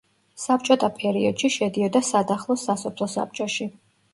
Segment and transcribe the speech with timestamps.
[0.43, 3.71] საბჭოთა პერიოდში შედიოდა სადახლოს სასოფლო საბჭოში.